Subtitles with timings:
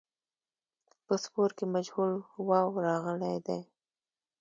[1.05, 2.11] په سپور کې مجهول
[2.47, 3.61] واو راغلی دی.